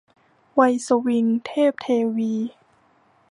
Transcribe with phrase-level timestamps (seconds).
[0.59, 2.33] วัยสวิง- เทพเทวี